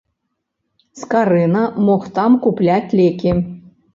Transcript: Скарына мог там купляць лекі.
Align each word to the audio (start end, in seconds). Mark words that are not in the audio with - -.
Скарына 1.01 1.61
мог 1.89 2.03
там 2.17 2.39
купляць 2.45 2.95
лекі. 3.01 3.31